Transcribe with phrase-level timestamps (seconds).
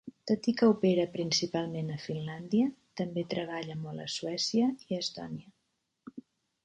[0.29, 2.71] Tot i que opera principalment a Finlàndia,
[3.03, 6.23] també treballa molt a Suècia i Estònia.